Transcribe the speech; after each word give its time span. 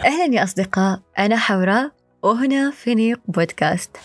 أهلا 0.00 0.34
يا 0.34 0.42
أصدقاء 0.42 1.00
أنا 1.18 1.36
حوراء 1.36 1.90
وهنا 2.22 2.70
فينيق 2.70 3.20
بودكاست. 3.28 3.96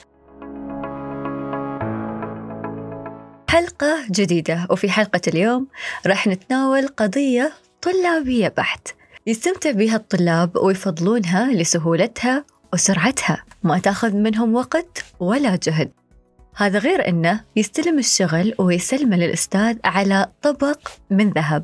حلقة 3.50 3.98
جديدة 4.12 4.67
وفي 4.70 4.90
حلقة 4.90 5.22
اليوم 5.28 5.67
راح 6.08 6.28
نتناول 6.28 6.88
قضية 6.88 7.54
طلابية 7.82 8.54
بحت. 8.57 8.88
يستمتع 9.28 9.71
بها 9.71 9.96
الطلاب 9.96 10.57
ويفضلونها 10.57 11.54
لسهولتها 11.54 12.45
وسرعتها. 12.73 13.43
ما 13.63 13.79
تأخذ 13.79 14.15
منهم 14.15 14.55
وقت 14.55 15.05
ولا 15.19 15.59
جهد. 15.63 15.91
هذا 16.55 16.79
غير 16.79 17.07
أنه 17.07 17.43
يستلم 17.55 17.99
الشغل 17.99 18.53
ويسلمه 18.57 19.17
للأستاذ 19.17 19.77
على 19.83 20.29
طبق 20.41 20.79
من 21.09 21.29
ذهب. 21.29 21.63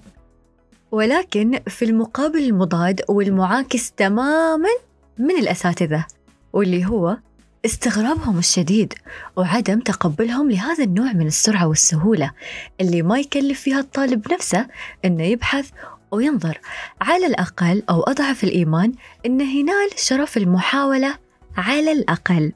ولكن 0.95 1.59
في 1.67 1.85
المقابل 1.85 2.39
المضاد 2.39 3.01
والمعاكس 3.09 3.91
تماما 3.91 4.69
من 5.17 5.31
الأساتذة 5.31 6.05
واللي 6.53 6.85
هو 6.85 7.17
استغرابهم 7.65 8.37
الشديد 8.37 8.93
وعدم 9.35 9.79
تقبلهم 9.79 10.51
لهذا 10.51 10.83
النوع 10.83 11.13
من 11.13 11.27
السرعة 11.27 11.67
والسهولة 11.67 12.31
اللي 12.81 13.01
ما 13.01 13.19
يكلف 13.19 13.61
فيها 13.61 13.79
الطالب 13.79 14.33
نفسه 14.33 14.67
إنه 15.05 15.23
يبحث 15.23 15.69
وينظر. 16.11 16.59
على 17.01 17.25
الأقل 17.25 17.83
أو 17.89 18.01
أضعف 18.01 18.43
الإيمان 18.43 18.93
إنه 19.25 19.57
ينال 19.57 19.89
شرف 19.95 20.37
المحاولة 20.37 21.15
على 21.57 21.91
الأقل. 21.91 22.51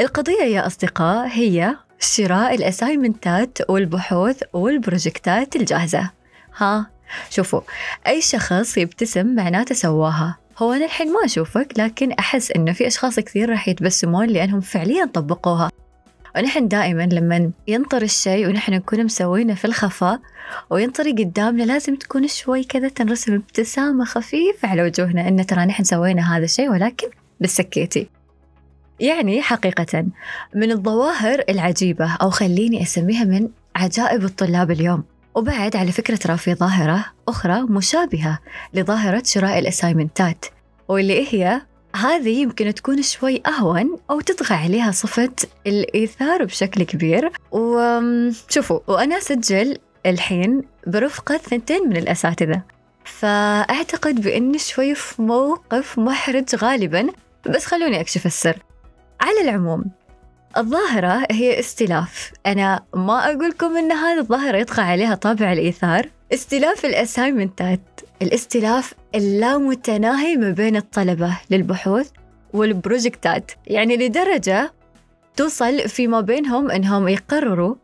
القضية 0.00 0.42
يا 0.42 0.66
أصدقاء 0.66 1.28
هي 1.28 1.76
شراء 2.00 2.54
الأسايمنتات 2.54 3.70
والبحوث 3.70 4.42
والبروجكتات 4.52 5.56
الجاهزة. 5.56 6.10
ها 6.56 6.99
شوفوا 7.30 7.60
أي 8.06 8.20
شخص 8.20 8.78
يبتسم 8.78 9.34
معناته 9.34 9.74
سواها. 9.74 10.36
هو 10.58 10.72
أنا 10.72 10.84
الحين 10.84 11.12
ما 11.12 11.24
أشوفك 11.24 11.72
لكن 11.76 12.12
أحس 12.12 12.50
إنه 12.50 12.72
في 12.72 12.86
أشخاص 12.86 13.20
كثير 13.20 13.50
راح 13.50 13.68
يتبسمون 13.68 14.26
لأنهم 14.26 14.60
فعليا 14.60 15.04
طبقوها. 15.04 15.70
ونحن 16.36 16.68
دائما 16.68 17.02
لما 17.02 17.50
ينطر 17.68 18.02
الشيء 18.02 18.48
ونحن 18.48 18.72
نكون 18.72 19.04
مسوينه 19.04 19.54
في 19.54 19.64
الخفاء 19.64 20.20
وينطري 20.70 21.12
قدامنا 21.12 21.62
لازم 21.62 21.94
تكون 21.96 22.28
شوي 22.28 22.64
كذا 22.64 22.88
تنرسم 22.88 23.34
ابتسامة 23.34 24.04
خفيفة 24.04 24.68
على 24.68 24.82
وجوهنا 24.82 25.28
إن 25.28 25.46
ترى 25.46 25.64
نحن 25.64 25.84
سوينا 25.84 26.36
هذا 26.36 26.44
الشيء 26.44 26.70
ولكن 26.70 27.08
بالسكيتي. 27.40 28.08
يعني 29.00 29.42
حقيقة 29.42 30.06
من 30.54 30.70
الظواهر 30.70 31.44
العجيبة 31.48 32.16
أو 32.22 32.30
خليني 32.30 32.82
أسميها 32.82 33.24
من 33.24 33.48
عجائب 33.76 34.24
الطلاب 34.24 34.70
اليوم. 34.70 35.04
وبعد 35.34 35.76
على 35.76 35.92
فكرة 35.92 36.16
ترى 36.16 36.36
في 36.36 36.54
ظاهرة 36.54 37.04
أخرى 37.28 37.62
مشابهة 37.62 38.38
لظاهرة 38.74 39.22
شراء 39.26 39.58
الأسايمنتات 39.58 40.44
واللي 40.88 41.34
هي 41.34 41.60
هذه 41.96 42.42
يمكن 42.42 42.74
تكون 42.74 43.02
شوي 43.02 43.42
أهون 43.46 43.98
أو 44.10 44.20
تطغى 44.20 44.56
عليها 44.56 44.90
صفة 44.90 45.32
الإيثار 45.66 46.44
بشكل 46.44 46.82
كبير. 46.82 47.32
وشوفوا 47.50 48.80
وأنا 48.86 49.18
أسجل 49.18 49.78
الحين 50.06 50.62
برفقة 50.86 51.36
ثنتين 51.36 51.88
من 51.88 51.96
الأساتذة. 51.96 52.62
فأعتقد 53.04 54.20
بأني 54.20 54.58
شوي 54.58 54.94
في 54.94 55.22
موقف 55.22 55.98
محرج 55.98 56.54
غالبا 56.56 57.06
بس 57.46 57.66
خلوني 57.66 58.00
أكشف 58.00 58.26
السر. 58.26 58.58
على 59.20 59.40
العموم 59.40 59.84
الظاهرة 60.56 61.26
هي 61.30 61.58
استلاف. 61.58 62.32
أنا 62.46 62.80
ما 62.94 63.32
أقولكم 63.32 63.76
أن 63.76 63.92
هذه 63.92 64.18
الظاهرة 64.18 64.58
يطغى 64.58 64.82
عليها 64.82 65.14
طابع 65.14 65.52
الإيثار. 65.52 66.08
استلاف 66.32 66.84
الأسايمنتات. 66.84 67.80
الاستلاف 68.22 68.94
اللامتناهي 69.14 70.36
ما 70.36 70.50
بين 70.50 70.76
الطلبة 70.76 71.38
للبحوث 71.50 72.10
والبروجكتات. 72.52 73.50
يعني 73.66 73.96
لدرجة 73.96 74.72
توصل 75.36 75.88
فيما 75.88 76.20
بينهم 76.20 76.70
أنهم 76.70 77.08
يقرروا 77.08 77.74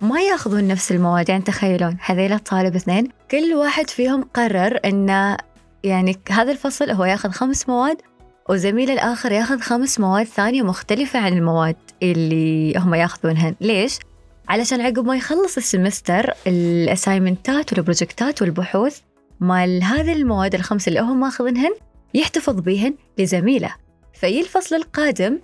ما 0.00 0.20
يأخذون 0.20 0.68
نفس 0.68 0.92
المواد. 0.92 1.28
يعني 1.28 1.42
تخيلون 1.42 1.96
هذيلا 2.04 2.34
الطالب 2.34 2.76
اثنين 2.76 3.08
كل 3.30 3.54
واحد 3.54 3.90
فيهم 3.90 4.22
قرر 4.34 4.80
أنه 4.84 5.36
يعني 5.84 6.16
هذا 6.30 6.52
الفصل 6.52 6.90
هو 6.90 7.04
يأخذ 7.04 7.30
خمس 7.30 7.68
مواد 7.68 7.96
وزميل 8.48 8.90
الآخر 8.90 9.32
ياخذ 9.32 9.60
خمس 9.60 10.00
مواد 10.00 10.26
ثانية 10.26 10.62
مختلفة 10.62 11.18
عن 11.18 11.32
المواد 11.32 11.76
اللي 12.02 12.78
هم 12.78 12.94
ياخذونها 12.94 13.54
ليش؟ 13.60 13.98
علشان 14.48 14.80
عقب 14.80 15.06
ما 15.06 15.16
يخلص 15.16 15.56
السمستر 15.56 16.34
الأسايمنتات 16.46 17.72
والبروجكتات 17.72 18.42
والبحوث 18.42 18.98
مال 19.40 19.82
هذه 19.82 20.12
المواد 20.12 20.54
الخمس 20.54 20.88
اللي 20.88 21.00
هم 21.00 21.20
ماخذينهن 21.20 21.74
يحتفظ 22.14 22.60
بهن 22.60 22.94
لزميله. 23.18 23.74
في 24.12 24.40
الفصل 24.40 24.76
القادم 24.76 25.38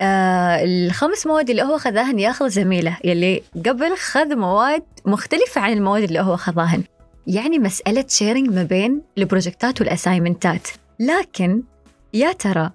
آه 0.00 0.64
الخمس 0.64 1.26
مواد 1.26 1.50
اللي 1.50 1.62
هو 1.62 1.78
خذاهن 1.78 2.18
ياخذ 2.18 2.48
زميله 2.48 2.96
يلي 3.04 3.42
قبل 3.66 3.96
خذ 3.96 4.36
مواد 4.36 4.82
مختلفة 5.06 5.60
عن 5.60 5.72
المواد 5.72 6.02
اللي 6.02 6.20
هو 6.20 6.36
خذاهن. 6.36 6.82
يعني 7.26 7.58
مسألة 7.58 8.04
sharing 8.08 8.50
ما 8.50 8.62
بين 8.62 9.02
البروجكتات 9.18 9.80
والأسايمنتات 9.80 10.68
لكن 11.00 11.62
يا 12.14 12.32
ترى 12.32 12.70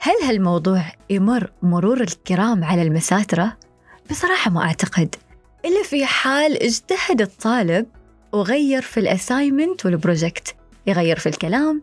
هل 0.00 0.14
هالموضوع 0.24 0.82
يمر 1.10 1.52
مرور 1.62 2.00
الكرام 2.00 2.64
على 2.64 2.82
المساترة؟ 2.82 3.56
بصراحة 4.10 4.50
ما 4.50 4.62
أعتقد 4.62 5.14
إلا 5.64 5.82
في 5.82 6.06
حال 6.06 6.62
اجتهد 6.62 7.20
الطالب 7.20 7.86
وغير 8.32 8.82
في 8.82 9.00
ال 9.00 9.08
assignment 9.08 9.86
وال 9.86 10.02
project 10.02 10.56
يغير 10.86 11.18
في 11.18 11.28
الكلام 11.28 11.82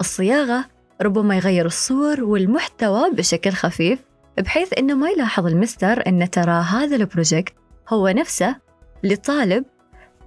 الصياغة 0.00 0.64
ربما 1.02 1.36
يغير 1.36 1.66
الصور 1.66 2.24
والمحتوى 2.24 3.10
بشكل 3.10 3.50
خفيف 3.50 3.98
بحيث 4.38 4.78
إنه 4.78 4.94
ما 4.94 5.10
يلاحظ 5.10 5.46
المستر 5.46 6.06
إن 6.06 6.30
ترى 6.30 6.62
هذا 6.62 6.96
ال 6.96 7.03
project 7.03 7.54
هو 7.88 8.08
نفسه 8.08 8.56
لطالب 9.04 9.64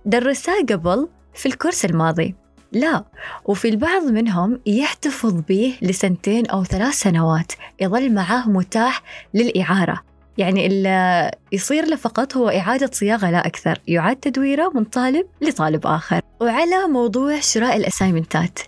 درساه 0.06 0.62
قبل 0.70 1.10
في 1.34 1.46
ال 1.46 1.51
course 1.51 1.86
الماضي 1.86 2.36
لا. 2.76 3.04
وفي 3.46 3.70
البعض 3.70 4.04
منهم 4.04 4.60
يحتفظ 4.66 5.34
به 5.50 5.78
لسنتين 5.82 6.46
أو 6.46 6.64
ثلاث 6.64 6.94
سنوات 6.94 7.52
يظل 7.82 8.14
معاه 8.14 8.50
متاح 8.50 9.02
للإعارة. 9.34 10.02
يعني 10.38 10.66
اللي 10.66 11.32
يصير 11.52 11.86
له 11.86 11.96
فقط 11.96 12.38
هو 12.38 12.50
إعادة 12.50 12.90
صياغة 12.94 13.32
لا 13.32 13.48
أكثر 13.48 13.80
يعاد 13.88 14.16
تدويره 14.16 14.72
من 14.76 14.84
طالب 14.84 15.26
لطالب 15.42 15.88
آخر. 15.88 16.22
وعلى 16.42 16.88
موضوع 16.88 17.40
شراء 17.40 17.78
الأسايمنتات 17.78 18.60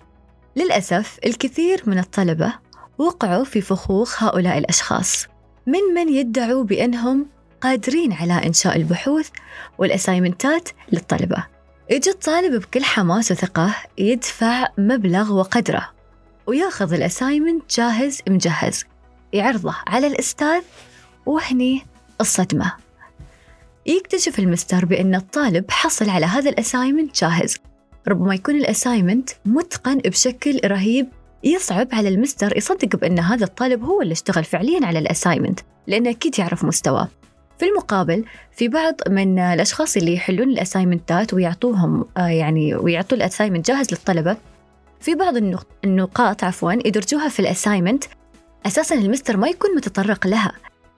للأسف 0.55 1.19
الكثير 1.25 1.83
من 1.85 1.99
الطلبة 1.99 2.53
وقعوا 2.97 3.43
في 3.43 3.61
فخوخ 3.61 4.23
هؤلاء 4.23 4.57
الأشخاص. 4.57 5.27
من 5.65 5.79
من 5.95 6.09
يدعوا 6.09 6.63
بأنهم 6.63 7.25
قادرين 7.61 8.13
على 8.13 8.33
إنشاء 8.33 8.75
البحوث 8.75 9.29
وال 9.77 9.91
assignment 9.91 10.62
ات 10.62 10.69
للطلبة؟ 10.91 11.56
يجي 11.89 12.09
الطالب 12.09 12.61
بكل 12.61 12.83
حماس 12.83 13.31
وثقة 13.31 13.75
يدفع 13.97 14.67
مبلغ 14.77 15.33
وقدره 15.33 15.89
وياخذ 16.47 16.93
ال 16.93 17.01
assignment 17.01 17.77
جاهز 17.77 18.21
مجهز 18.29 18.85
يعرضه 19.33 19.75
على 19.87 20.07
الأستاذ 20.07 20.61
وهني 21.25 21.85
الصدمة. 22.21 22.73
يكتشف 23.85 24.39
المستر 24.39 24.85
بأن 24.85 25.15
الطالب 25.15 25.71
حصل 25.71 26.09
على 26.09 26.25
هذا 26.25 26.49
ال 26.49 26.56
assignment 26.56 27.21
جاهز. 27.21 27.57
ربما 28.07 28.35
يكون 28.35 28.55
ال 28.55 28.62
assignment 28.62 29.29
متقن 29.45 29.97
بشكل 29.97 30.59
رهيب 30.65 31.07
يصعب 31.43 31.87
على 31.93 32.09
المستر 32.09 32.57
يصدق 32.57 32.95
بأن 32.95 33.19
هذا 33.19 33.43
الطالب 33.45 33.83
هو 33.83 34.01
اللي 34.01 34.11
اشتغل 34.11 34.43
فعليا 34.43 34.85
على 34.85 34.99
ال 34.99 35.05
assignment 35.05 35.59
لأنه 35.87 36.09
أكيد 36.09 36.39
يعرف 36.39 36.63
مستواه. 36.63 37.07
في 37.59 37.65
المقابل 37.65 38.25
في 38.51 38.67
بعض 38.67 38.95
من 39.09 39.39
الأشخاص 39.39 39.97
اللي 39.97 40.13
يحلون 40.13 40.49
ال 40.49 40.56
assignment 40.56 41.26
ات 41.26 41.33
ويعطوهم 41.33 42.05
آه، 42.17 42.27
يعني 42.27 42.75
ويعطوا 42.75 43.17
ال 43.17 43.22
assignment 43.22 43.67
جاهز 43.67 43.91
للطلبة 43.91 44.37
في 44.99 45.15
بعض 45.15 45.33
النقاط 45.83 46.43
عفوا 46.43 46.71
يدرجوها 46.71 47.29
في 47.29 47.39
ال 47.39 47.45
assignment 47.45 48.03
أساسا 48.65 48.95
المستر 48.95 49.37
ما 49.37 49.47
يكون 49.47 49.75
متطرق 49.75 50.27
لها 50.27 50.51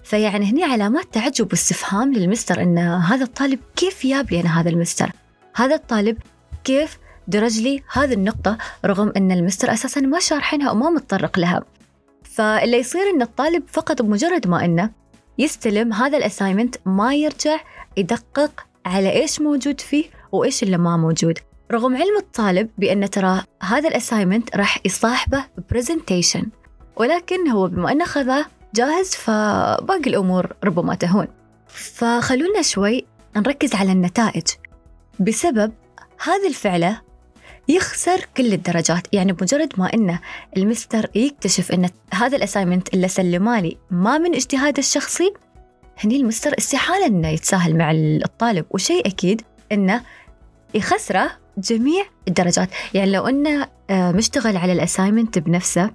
فيعني 0.04 0.52
هني 0.52 0.64
علامات 0.64 1.14
تعجب 1.14 1.48
واستفهام 1.52 2.14
للمستر 2.14 2.62
إن 2.62 2.78
هذا 2.78 3.24
الطالب 3.24 3.60
كيف 3.76 4.08
جاب 4.08 4.32
لي 4.32 4.42
أنا 4.42 4.62
هذا 4.62 4.70
المستر؟ 4.70 5.12
هذا 5.56 5.76
الطالب 5.76 6.18
كيف 6.64 6.98
درج 7.28 7.60
لي 7.60 7.84
هذه 7.94 8.14
النقطة 8.14 8.58
رغم 8.86 9.14
إن 9.18 9.32
المستر 9.32 9.74
أساسا 9.74 10.02
ما 10.02 10.20
شارحينها 10.20 10.72
وما 10.72 10.90
متطرق 10.90 11.40
لها. 11.40 11.64
فاللي 12.24 12.78
يصير 12.78 13.10
إن 13.10 13.22
الطالب 13.22 13.64
فقط 13.68 14.02
بمجرد 14.02 14.48
ما 14.48 14.66
إنه 14.66 14.90
يستلم 15.40 15.94
هذا 15.94 16.18
ال 16.18 16.23
assignment 16.23 16.76
ما 16.86 17.16
يرجع 17.16 17.60
يدقق 17.98 18.66
على 18.86 19.12
إيش 19.12 19.42
موجود 19.42 19.82
فيه 19.82 20.06
وإيش 20.32 20.64
اللي 20.64 20.78
ما 20.78 20.98
موجود. 20.98 21.40
رغم 21.72 21.96
علم 21.96 22.18
الطالب 22.18 22.70
بأن 22.78 23.10
ترى 23.10 23.44
هذا 23.62 23.90
ال 23.90 23.96
assignment 23.96 24.56
راح 24.56 24.78
يصاحبه 24.86 25.46
presentation 25.72 26.46
ولكن 26.96 27.48
هو 27.48 27.68
بما 27.68 27.92
أنه 27.92 28.06
خذاه 28.06 28.46
جاهز 28.76 29.10
فباقي 29.10 30.10
الأمور 30.10 30.56
ربما 30.64 30.96
تهون 30.96 31.28
فخلونا 31.68 32.62
شوي 32.62 33.06
نركز 33.36 33.76
على 33.76 33.92
النتائج 33.92 34.48
بسبب 35.20 35.74
هذه 36.24 36.48
الفعلة 36.48 37.02
يخسر 37.70 38.26
كل 38.38 38.54
الدرجات. 38.54 39.08
يعني 39.14 39.34
بمجرد 39.34 39.74
ما 39.78 39.94
إنه 39.94 40.20
المستر 40.58 41.10
يكتشف 41.16 41.72
إن 41.72 41.90
هذا 42.14 42.38
ال 42.38 42.43
assignment 42.43 42.94
اللي 42.94 43.08
سلمه 43.08 43.54
لي 43.54 43.78
ما 43.92 44.18
من 44.18 44.36
اجتهاده 44.36 44.80
الشخصي 44.80 45.34
هني 46.04 46.16
المستر 46.16 46.56
استحالة 46.58 47.06
إنه 47.06 47.28
يتساهل 47.28 47.78
مع 47.78 47.92
الطالب. 47.92 48.66
وشيء 48.72 49.08
أكيد 49.08 49.42
إنه 49.72 50.02
يخسره 50.74 51.32
جميع 51.58 52.06
الدرجات. 52.28 52.70
يعني 52.94 53.12
لو 53.12 53.28
إنه 53.28 53.68
آه، 53.90 54.12
مشتغل 54.12 54.58
على 54.58 54.74
ال 54.74 54.80
assignment 54.80 55.40
بنفسه 55.40 55.92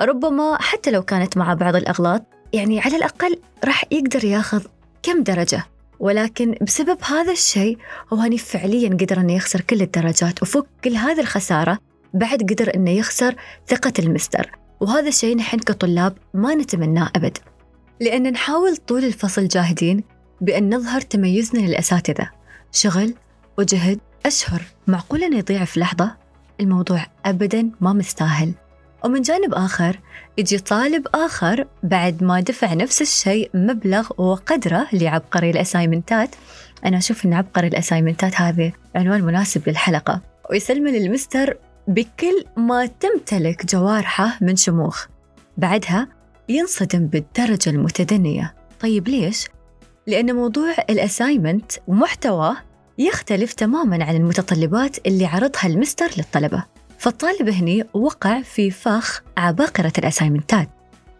ربما 0.00 0.58
حتى 0.60 0.90
لو 0.90 1.02
كانت 1.02 1.36
مع 1.36 1.54
بعض 1.54 1.76
الأغلاط 1.76 2.22
يعني 2.52 2.80
على 2.80 2.96
الأقل 2.96 3.38
راح 3.64 3.84
يقدر 3.90 4.24
ياخذ 4.24 4.62
كم 5.02 5.22
درجة. 5.22 5.64
ولكن 6.00 6.54
بسبب 6.60 6.98
هذا 7.04 7.32
الشيء 7.32 7.78
هو 8.12 8.16
هني 8.16 8.38
فعليا 8.38 8.88
قدر 8.88 9.20
إنه 9.20 9.32
يخسر 9.32 9.60
كل 9.60 9.82
الدرجات 9.82 10.42
وفوق 10.42 10.66
كل 10.84 10.96
هذه 10.96 11.20
الخسارة 11.20 11.78
بعد 12.14 12.42
قدر 12.42 12.74
إنه 12.74 12.90
يخسر 12.90 13.34
ثقة 13.68 13.92
المستر. 13.98 14.50
وهذا 14.80 15.08
الشيء 15.08 15.36
نحن 15.36 15.58
كطلاب 15.58 16.18
ما 16.34 16.54
نتمناه 16.54 17.10
أبد. 17.16 17.38
لأن 18.00 18.32
نحاول 18.32 18.76
طول 18.76 19.04
الفصل 19.04 19.48
جاهدين 19.48 20.04
بأن 20.40 20.74
نظهر 20.74 21.00
تميزنا 21.00 21.60
للأساتذة. 21.60 22.30
شغل 22.72 23.14
وجهد 23.58 24.00
أشهر. 24.26 24.62
معقول 24.86 25.24
انه 25.24 25.38
يضيع 25.38 25.64
في 25.64 25.80
لحظة؟ 25.80 26.16
الموضوع 26.60 27.06
ابدا 27.24 27.70
ما 27.80 27.92
مستاهل. 27.92 28.52
ومن 29.04 29.22
جانب 29.22 29.54
آخر 29.54 30.00
يجي 30.38 30.58
طالب 30.58 31.06
آخر 31.14 31.66
بعد 31.82 32.24
ما 32.24 32.40
دفع 32.40 32.74
نفس 32.74 33.02
الشيء 33.02 33.50
مبلغ 33.54 34.08
وقدره 34.18 34.86
لعبقري 34.92 35.50
الأسايمنتات. 35.50 36.30
أنا 36.84 36.98
أشوف 36.98 37.26
أن 37.26 37.32
عبقري 37.32 37.66
الأسايمنتات 37.66 38.40
هذه 38.40 38.72
عنوان 38.94 39.22
مناسب 39.24 39.68
للحلقة. 39.68 40.20
ويسلم 40.50 40.88
للمستر 40.88 41.56
بكل 41.88 42.44
ما 42.56 42.86
تمتلك 42.86 43.66
جوارحه 43.66 44.38
من 44.40 44.56
شموخ. 44.56 45.06
بعدها 45.56 46.08
ينصدم 46.48 47.06
بالدرجة 47.06 47.70
المتدنية. 47.70 48.54
طيب 48.80 49.08
ليش؟ 49.08 49.48
لأن 50.06 50.34
موضوع 50.34 50.74
الأسايمنت 50.90 51.72
ومحتواه 51.86 52.56
يختلف 52.98 53.52
تماما 53.52 54.04
عن 54.04 54.16
المتطلبات 54.16 55.06
اللي 55.06 55.26
عرضها 55.26 55.66
المستر 55.66 56.10
للطلبة. 56.16 56.75
فالطالب 56.98 57.48
هني 57.48 57.84
وقع 57.94 58.42
في 58.42 58.70
فخ 58.70 59.22
عباقرة 59.36 59.92
الأسايمنتات. 59.98 60.68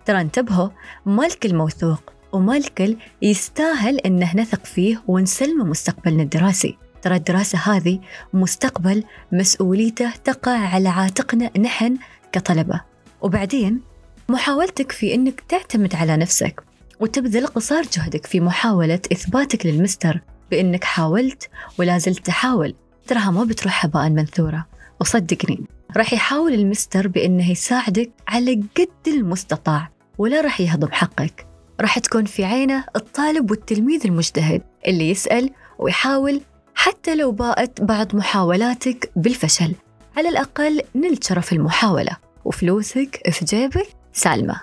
ترى 0.05 0.21
انتبهوا 0.21 0.69
ما 1.07 1.27
الكل 1.27 1.55
موثوق 1.55 2.13
وما 2.33 2.57
الكل 2.57 2.97
يستاهل 3.23 3.99
إنه 3.99 4.37
نثق 4.37 4.65
فيه 4.65 5.03
ونسلمه 5.07 5.65
مستقبلنا 5.65 6.23
الدراسي. 6.23 6.79
ترى 7.03 7.17
الدراسة 7.17 7.59
هذه 7.59 8.01
مستقبل 8.33 9.05
مسؤوليته 9.33 10.11
تقع 10.25 10.59
على 10.59 10.89
عاتقنا 10.89 11.59
نحن 11.59 11.99
كطلبة. 12.33 12.81
وبعدين 13.21 13.81
محاولتك 14.29 14.93
في 14.93 15.15
إنك 15.15 15.41
تعتمد 15.41 15.95
على 15.95 16.17
نفسك 16.17 16.63
وتبذل 17.01 17.47
قصار 17.47 17.83
جهدك 17.83 18.27
في 18.27 18.41
محاولة 18.41 19.01
إثباتك 19.13 19.67
للمستر 19.67 20.21
بإنك 20.51 20.85
حاولت 20.85 21.49
ولا 21.79 21.99
زلت 21.99 22.27
تحاول. 22.27 22.75
تراها 23.07 23.31
ما 23.31 23.45
بتروح 23.45 23.85
هباء 23.85 24.09
منثورة. 24.11 24.67
وصدقني 25.01 25.65
راح 25.97 26.13
يحاول 26.13 26.55
المستر 26.55 27.09
بأنه 27.09 27.51
يساعدك 27.51 28.11
على 28.29 28.63
قد 28.77 29.09
المستطاع 29.09 29.89
ولا 30.19 30.41
راح 30.41 30.61
يهضم 30.61 30.93
حقك. 30.93 31.47
راح 31.81 31.99
تكون 31.99 32.25
في 32.25 32.45
عينه 32.45 32.85
الطالب 32.97 33.51
والتلميذ 33.51 34.07
المجتهد 34.07 34.63
اللي 34.87 35.11
يسأل 35.11 35.51
ويحاول 35.79 36.41
حتى 36.75 37.15
لو 37.15 37.33
باءت 37.33 37.83
بعض 37.83 38.17
محاولاتك 38.17 39.11
بالفشل. 39.17 39.75
على 40.17 40.29
الأقل 40.29 40.81
نلت 40.95 41.25
شرف 41.25 41.53
المحاولة 41.53 42.17
وفلوسك 42.45 43.21
في 43.31 43.45
جيبك 43.45 43.89
سالمة. 44.13 44.61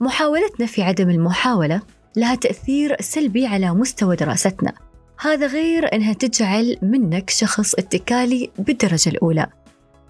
محاولتنا 0.00 0.66
في 0.66 0.82
عدم 0.82 1.10
المحاولة 1.10 1.80
لها 2.16 2.34
تأثير 2.34 2.96
سلبي 3.00 3.46
على 3.46 3.70
مستوى 3.70 4.16
دراستنا. 4.16 4.72
هذا 5.20 5.46
غير 5.46 5.94
أنها 5.94 6.12
تجعل 6.12 6.76
منك 6.82 7.30
شخص 7.30 7.74
اتكالي 7.74 8.50
بالدرجة 8.58 9.08
الأولى. 9.08 9.46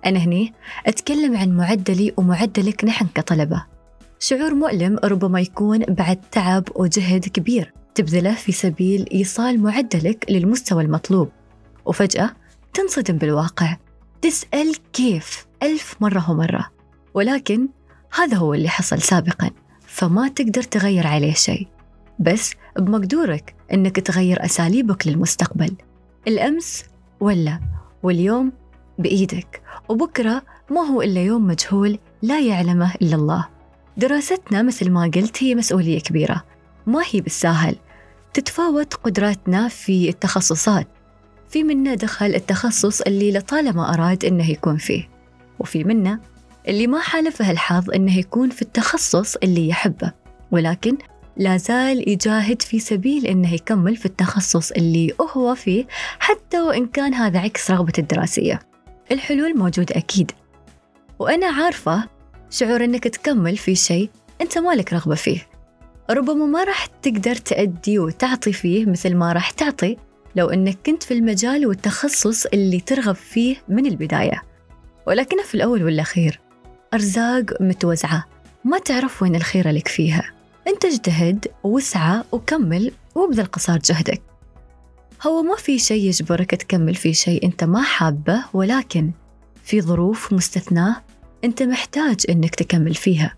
أنا 0.07 0.19
هني 0.19 0.53
أتكلم 0.87 1.37
عن 1.37 1.57
معدلي 1.57 2.13
ومعدلك 2.17 2.85
نحن 2.85 3.07
كطلبة. 3.15 3.65
شعور 4.19 4.55
مؤلم 4.55 4.99
ربما 5.05 5.41
يكون 5.41 5.79
بعد 5.79 6.21
تعب 6.33 6.65
وجهد 6.75 7.29
كبير. 7.29 7.73
تبذله 7.95 8.35
في 8.35 8.53
سبيل 8.53 9.09
إيصال 9.13 9.61
معدلك 9.61 10.25
للمستوى 10.31 10.83
المطلوب. 10.83 11.29
وفجأة 11.85 12.31
تنصدم 12.75 13.17
بالواقع. 13.17 13.77
تسأل 14.23 14.77
كيف 14.93 15.47
ألف 15.63 15.97
مرة 16.01 16.31
ومرة. 16.31 16.71
ولكن 17.15 17.69
هذا 18.15 18.37
هو 18.37 18.55
اللي 18.55 18.69
حصل 18.69 19.03
سابقا. 19.03 19.51
فما 19.87 20.29
تقدر 20.29 20.63
تغير 20.63 21.07
عليه 21.07 21.35
شيء. 21.35 21.69
بس 22.19 22.55
بمقدورك 22.79 23.55
إنك 23.73 24.01
تغير 24.01 24.45
أساليبك 24.45 25.07
للمستقبل. 25.07 25.77
الأمس 26.29 26.85
ولا؟ 27.21 27.61
واليوم 28.03 28.53
بإيدك. 28.99 29.63
وبكرة 29.89 30.43
ما 30.71 30.81
هو 30.81 31.03
إلا 31.03 31.23
يوم 31.23 31.47
مجهول 31.47 31.99
لا 32.23 32.41
يعلمه 32.41 32.95
إلا 33.03 33.17
الله. 33.17 33.49
دراستنا 33.97 34.63
مثل 34.63 34.91
ما 34.91 35.11
قلت 35.15 35.43
هي 35.43 35.55
مسؤولية 35.55 36.01
كبيرة. 36.01 36.45
ما 36.87 37.03
هي 37.11 37.21
بالساهل. 37.21 37.77
تتفاوت 38.35 38.95
قدراتنا 38.95 39.69
في 39.69 40.09
التخصصات. 40.09 40.89
في 41.49 41.65
منا 41.65 41.95
دخل 41.95 42.27
التخصص 42.27 43.01
اللي 43.01 43.33
لطالما 43.33 43.95
أراد 43.95 44.25
إنه 44.25 44.51
يكون 44.51 44.77
فيه. 44.77 45.09
وفي 45.59 45.85
منا 45.85 46.21
اللي 46.69 46.87
ما 46.87 47.01
حالفه 47.01 47.51
الحظ 47.51 47.91
إنه 47.91 48.19
يكون 48.19 48.51
في 48.51 48.63
التخصص 48.63 49.37
اللي 49.37 49.69
يحبه. 49.69 50.13
ولكن 50.51 50.97
لا 51.37 51.57
زال 51.57 52.09
يجاهد 52.09 52.63
في 52.63 52.79
سبيل 52.79 53.27
إنه 53.27 53.55
يكمل 53.55 53.97
في 53.97 54.07
التخصص 54.07 54.71
اللي 54.71 55.15
هو 55.37 55.55
فيه 55.55 55.87
حتى 56.19 56.61
وإن 56.61 56.87
كان 56.87 57.15
هذا 57.15 57.39
عكس 57.39 57.71
رغبته 57.71 58.01
الدراسية. 58.01 58.59
الحلول 59.13 59.59
موجودة 59.59 59.97
أكيد. 59.97 60.33
وأنا 61.19 61.47
عارفة 61.47 62.05
شعور 62.51 62.85
إنك 62.85 63.05
تكمل 63.09 63.57
في 63.57 63.75
شيء 63.75 64.11
أنت 64.41 64.59
مالك 64.59 64.93
رغبة 64.93 65.15
فيه. 65.15 65.47
ربما 66.11 66.47
ما 66.47 66.65
راح 66.65 66.87
تقدر 66.87 67.35
تأدي 67.35 67.99
وتعطي 67.99 68.53
فيه 68.53 68.87
مثل 68.87 69.15
ما 69.15 69.33
راح 69.33 69.51
تعطي 69.51 69.97
لو 70.37 70.51
أنك 70.51 70.79
كنت 70.87 71.03
في 71.03 71.15
المجال 71.15 71.67
والتخصص 71.67 72.47
اللي 72.47 72.81
ترغب 72.81 73.15
فيه 73.15 73.57
من 73.69 73.87
البداية. 73.87 74.43
ولكنه 75.07 75.43
في 75.43 75.55
الأول 75.55 75.85
والأخير 75.85 76.41
أرزاق 76.95 77.45
متوزعة 77.61 78.25
ما 78.65 78.79
تعرف 78.79 79.23
وين 79.23 79.35
الخيرة 79.35 79.71
لك 79.71 79.89
فيها. 79.89 80.35
أنت 80.69 80.85
اجتهد 80.85 81.47
واسعى 81.63 82.23
وكمل 82.33 82.93
وابذل 83.15 83.47
قصار 83.47 83.79
جهدك. 83.79 84.23
هو 85.27 85.43
ما 85.43 85.57
في 85.57 85.79
شيء 85.79 86.09
يجبرك 86.09 86.55
تكمل 86.55 86.95
في 86.95 87.15
شيء 87.15 87.45
أنت 87.45 87.65
ما 87.65 87.83
حابه 87.83 88.45
ولكن 88.53 89.11
في 89.65 89.81
ظروف 89.81 90.33
مستثناة 90.33 90.97
أنت 91.45 91.63
محتاج 91.63 92.17
أنك 92.29 92.55
تكمل 92.55 92.95
فيها. 92.95 93.35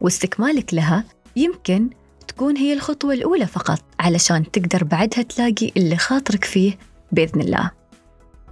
واستكمالك 0.00 0.74
لها 0.74 1.04
يمكن 1.36 1.90
تكون 2.28 2.56
هي 2.56 2.72
الخطوة 2.72 3.14
الأولى 3.14 3.46
فقط 3.46 3.80
علشان 4.00 4.50
تقدر 4.50 4.84
بعدها 4.84 5.22
تلاقي 5.22 5.72
اللي 5.76 5.96
خاطرك 5.96 6.44
فيه 6.44 6.78
بإذن 7.12 7.40
الله. 7.40 7.70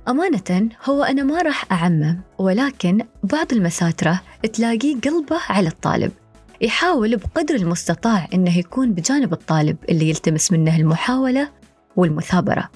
أمانة 0.09 0.69
هو 0.85 1.03
أنا 1.03 1.23
ما 1.23 1.43
راح 1.43 1.73
أعمم 1.73 2.21
ولكن 2.39 3.05
بعض 3.23 3.53
المساترة 3.53 4.21
تلاقيه 4.53 5.01
قلبه 5.01 5.41
على 5.49 5.69
الطالب. 5.69 6.13
يحاول 6.61 7.17
بقدر 7.17 7.55
المستطاع 7.55 8.29
إنه 8.35 8.59
يكون 8.59 8.93
بجانب 8.93 9.33
الطالب 9.33 9.77
اللي 9.89 10.09
يلتمس 10.09 10.53
منه 10.53 10.77
المحاولة 10.77 11.49
والمثابرة. 11.97 12.71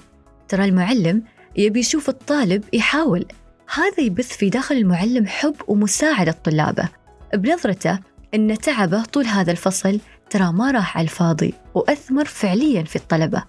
ترى 0.47 0.65
المعلم 0.65 1.23
يبي 1.55 1.79
يشوف 1.79 2.09
الطالب 2.09 2.63
يحاول. 2.73 3.25
هذا 3.73 3.99
يبث 3.99 4.37
في 4.37 4.49
داخل 4.49 4.75
المعلم 4.75 5.25
حب 5.27 5.55
ومساعدة 5.67 6.31
طلابه 6.31 6.89
بنظرته 7.33 7.99
أن 8.33 8.57
تعبه 8.57 9.03
طول 9.03 9.25
هذا 9.25 9.51
الفصل 9.51 9.99
ترى 10.29 10.51
ما 10.51 10.71
راح 10.71 10.97
على 10.97 11.03
الفاضي 11.03 11.53
وأثمر 11.73 12.25
فعليا 12.25 12.83
في 12.83 12.95
الطلبة. 12.95 13.43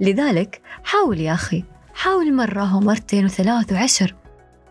لذلك 0.00 0.60
حاول 0.84 1.20
يا 1.20 1.32
أخي 1.32 1.64
حاول 1.94 2.34
مرة 2.34 2.76
ومرتين 2.76 3.24
وثلاث 3.24 3.72
وعشر. 3.72 4.14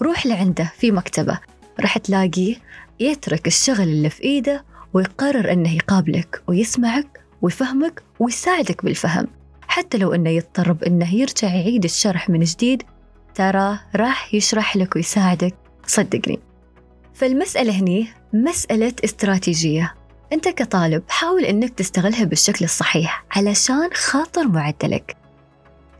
روح 0.01 0.25
لعنده 0.25 0.71
في 0.77 0.91
مكتبة. 0.91 1.39
راح 1.79 1.97
تلاقيه 1.97 2.55
يترك 2.99 3.47
الشغل 3.47 3.81
اللي 3.81 4.09
في 4.09 4.23
إيده 4.23 4.65
ويقرر 4.93 5.51
أنه 5.51 5.75
يقابلك 5.75 6.43
ويسمعك 6.47 7.21
ويفهمك 7.41 8.03
ويساعدك 8.19 8.85
بالفهم. 8.85 9.27
حتى 9.67 9.97
لو 9.97 10.13
أنه 10.13 10.29
يضطر 10.29 10.71
بأنه 10.71 11.15
يرجع 11.15 11.47
يعيد 11.47 11.83
الشرح 11.83 12.29
من 12.29 12.39
جديد 12.39 12.83
ترى 13.35 13.79
راح 13.95 14.33
يشرح 14.33 14.77
لك 14.77 14.95
ويساعدك. 14.95 15.55
صدقني. 15.87 16.39
فالمسألة 17.13 17.79
هني 17.79 18.07
مسألة 18.33 18.93
استراتيجية. 19.03 19.93
أنت 20.33 20.47
كطالب 20.47 21.03
حاول 21.09 21.45
أنك 21.45 21.69
تستغلها 21.69 22.23
بالشكل 22.23 22.65
الصحيح 22.65 23.25
علشان 23.31 23.89
خاطر 23.93 24.47
معدلك. 24.47 25.17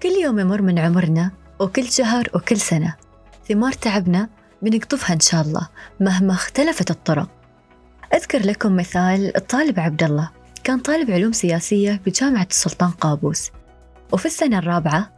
كل 0.04 0.10
يوم 0.10 0.40
يمر 0.40 0.62
من 0.62 0.80
عمرنا 0.80 1.32
وكل 1.60 1.92
شهر 1.92 2.30
وكل 2.36 2.58
سنة 2.58 2.96
ثمار 3.48 3.72
تعبنا 3.72 4.30
بنقطفها 4.62 5.14
إن 5.14 5.20
شاء 5.20 5.42
الله 5.42 5.70
مهما 6.00 6.34
اختلفت 6.34 6.92
الطرق. 6.92 7.43
أذكر 8.13 8.39
لكم 8.39 8.75
مثال 8.75 9.38
الطالب 9.38 9.79
عبد 9.79 10.03
الله 10.03 10.29
كان 10.63 10.79
طالب 10.79 11.12
علوم 11.12 11.32
سياسية 11.32 12.01
بجامعة 12.05 12.48
السلطان 12.50 12.89
قابوس. 12.89 13.51
وفي 14.12 14.25
السنة 14.25 14.58
الرابعة 14.58 15.17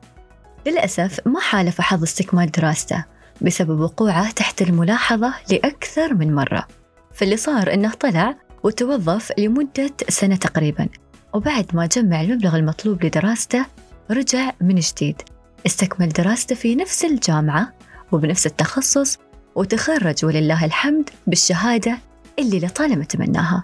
للأسف 0.67 1.19
ما 1.25 1.39
حالف 1.39 1.81
حظ 1.81 2.03
استكمال 2.03 2.51
دراسته 2.51 3.05
بسبب 3.41 3.79
وقوعه 3.79 4.31
تحت 4.31 4.61
الملاحظة 4.61 5.33
لأكثر 5.51 6.13
من 6.13 6.35
مرة. 6.35 6.67
فاللي 7.13 7.37
صار 7.37 7.73
إنه 7.73 7.93
طلع 7.93 8.35
وتوظف 8.63 9.31
لمدة 9.37 9.93
سنة 10.09 10.35
تقريبا. 10.35 10.87
وبعد 11.33 11.65
ما 11.73 11.85
جمع 11.85 12.21
المبلغ 12.21 12.55
المطلوب 12.55 13.05
لدراسته 13.05 13.65
رجع 14.11 14.51
من 14.61 14.75
جديد. 14.75 15.21
استكمل 15.65 16.09
دراسته 16.09 16.55
في 16.55 16.75
نفس 16.75 17.05
الجامعة 17.05 17.73
وبنفس 18.11 18.45
التخصص 18.45 19.17
وتخرج 19.55 20.25
ولله 20.25 20.65
الحمد 20.65 21.09
بالشهادة 21.27 21.97
اللي 22.39 22.59
لطالما 22.59 23.03
تمناها. 23.03 23.63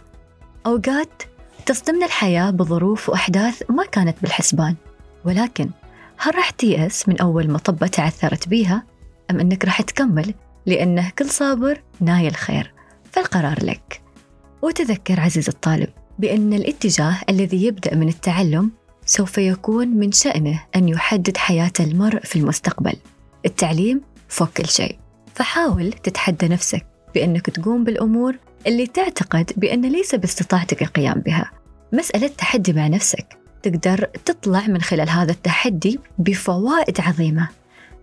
أوقات 0.65 1.23
تصدمنا 1.65 2.05
الحياة 2.05 2.49
بظروف 2.49 3.09
وأحداث 3.09 3.63
ما 3.69 3.85
كانت 3.85 4.17
بالحسبان. 4.21 4.75
ولكن 5.25 5.69
هل 6.17 6.35
راح 6.35 6.49
تيأس 6.49 7.09
من 7.09 7.21
أول 7.21 7.51
مطبة 7.51 7.87
تعثرت 7.87 8.47
بيها؟ 8.47 8.83
أم 9.31 9.39
أنك 9.39 9.65
راح 9.65 9.81
تكمل 9.81 10.33
لأنه 10.65 11.11
كل 11.17 11.29
صابر 11.29 11.81
نايل 11.99 12.35
خير 12.35 12.73
فالقرار 13.11 13.65
لك. 13.65 14.01
وتذكر 14.61 15.19
عزيز 15.19 15.49
الطالب 15.49 15.89
بأن 16.19 16.53
الاتجاه 16.53 17.17
الذي 17.29 17.65
يبدأ 17.65 17.95
من 17.95 18.07
التعلم 18.07 18.71
سوف 19.05 19.37
يكون 19.37 19.87
من 19.87 20.11
شأنه 20.11 20.63
أن 20.75 20.89
يحدد 20.89 21.37
حياة 21.37 21.71
المرء 21.79 22.19
في 22.19 22.35
المستقبل. 22.35 22.93
التعليم 23.45 24.01
فوق 24.27 24.49
كل 24.49 24.65
شيء. 24.65 24.97
فحاول 25.35 25.93
تتحدى 25.93 26.47
نفسك 26.47 26.85
بأنك 27.15 27.49
تقوم 27.49 27.83
بالأمور 27.83 28.35
اللي 28.67 28.87
تعتقد 28.87 29.51
بأن 29.57 29.81
ليس 29.81 30.15
باستطاعتك 30.15 30.81
القيام 30.81 31.19
بها. 31.19 31.51
مسألة 31.93 32.27
تحدي 32.27 32.73
مع 32.73 32.87
نفسك. 32.87 33.37
تقدر 33.63 34.05
تطلع 34.25 34.67
من 34.67 34.81
خلال 34.81 35.09
هذا 35.09 35.31
التحدي 35.31 35.99
بفوائد 36.17 37.01
عظيمة. 37.01 37.47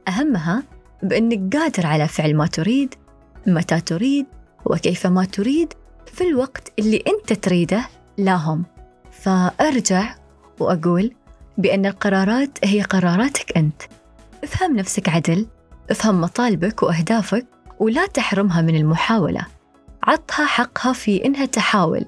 أهمها 0.08 0.62
بأنك 1.02 1.56
قادر 1.56 1.86
على 1.86 2.08
فعل 2.08 2.36
ما 2.36 2.46
تريد 2.46 2.94
متى 3.46 3.80
تريد 3.80 4.26
وكيف 4.64 5.06
ما 5.06 5.24
تريد 5.24 5.72
في 6.06 6.24
الوقت 6.24 6.72
اللي 6.78 7.04
أنت 7.06 7.32
تريده 7.32 7.88
لا 8.18 8.34
هم 8.34 8.64
فأرجع 9.10 10.14
وأقول 10.60 11.14
بأن 11.58 11.86
القرارات 11.86 12.58
هي 12.64 12.82
قراراتك 12.82 13.56
أنت. 13.56 13.82
افهم 14.44 14.76
نفسك 14.76 15.08
عدل 15.08 15.46
افهم 15.90 16.20
مطالبك 16.20 16.82
وأهدافك 16.82 17.46
ولا 17.78 18.06
تحرمها 18.06 18.62
من 18.62 18.76
المحاولة. 18.76 19.46
عطها 20.02 20.46
حقها 20.46 20.92
في 20.92 21.24
إنها 21.24 21.46
تحاول. 21.46 22.04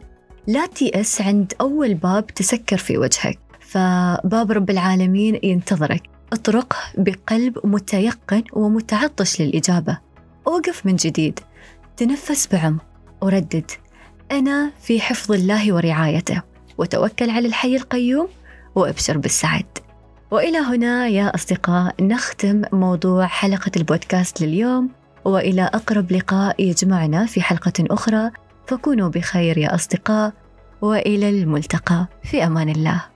لا 0.47 0.67
تيأس 0.67 1.21
عند 1.21 1.53
أول 1.61 1.95
باب 1.95 2.27
تسكر 2.27 2.77
في 2.77 2.99
وجهك. 2.99 3.39
فباب 3.61 4.53
رب 4.53 4.71
العالمين 4.71 5.41
ينتظرك. 5.43 6.03
اطرقه 6.33 6.77
بقلب 6.99 7.59
متيقن 7.65 8.43
ومتعطش 8.53 9.41
للإجابة. 9.41 9.99
أوقف 10.47 10.87
من 10.87 10.97
جديد. 10.97 11.41
تنفس 11.97 12.49
بعمق. 12.53 12.85
وردد 13.21 13.71
أنا 14.33 14.73
في 14.83 15.01
حفظ 15.01 15.33
الله 15.33 15.73
ورعايته. 15.73 16.43
وتوكل 16.79 17.31
على 17.31 17.49
الحي 17.49 17.77
القيوم 17.77 18.29
وأبشر 18.75 19.19
بالسعد. 19.19 19.79
وإلى 20.31 20.59
هنا 20.59 21.09
يا 21.09 21.35
أصدقاء 21.35 21.95
نختم 22.01 22.63
موضوع 22.73 23.27
حلقة 23.27 23.71
البودكاست 23.77 24.41
لليوم. 24.43 24.91
وإلى 25.25 25.63
أقرب 25.63 26.13
لقاء 26.13 26.63
يجمعنا 26.63 27.27
في 27.27 27.43
حلقة 27.43 27.73
أخرى 27.81 28.31
فكونوا 28.67 29.09
بخير 29.09 29.59
يا 29.59 29.75
أصدقاء 29.75 30.33
وإلى 30.81 31.31
الملتقى 31.31 32.07
في 32.23 32.45
أمان 32.45 32.69
الله. 32.69 33.10